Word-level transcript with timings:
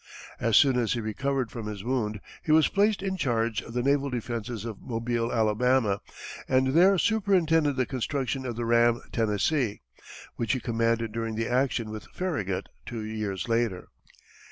As 0.39 0.57
soon 0.57 0.77
as 0.79 0.93
he 0.93 0.99
recovered 0.99 1.51
from 1.51 1.67
his 1.67 1.83
wound, 1.83 2.21
he 2.41 2.51
was 2.51 2.67
placed 2.69 3.03
in 3.03 3.17
charge 3.17 3.61
of 3.61 3.73
the 3.73 3.83
naval 3.83 4.09
defenses 4.09 4.65
of 4.65 4.81
Mobile, 4.81 5.31
Alabama, 5.31 6.01
and 6.47 6.69
there 6.73 6.97
superintended 6.97 7.75
the 7.75 7.85
construction 7.85 8.43
of 8.43 8.55
the 8.55 8.65
ram 8.65 8.99
Tennessee, 9.11 9.81
which 10.37 10.53
he 10.53 10.59
commanded 10.59 11.11
during 11.11 11.35
the 11.35 11.47
action 11.47 11.91
with 11.91 12.05
Farragut 12.15 12.65
two 12.83 13.03
years 13.03 13.47
later. 13.47 13.89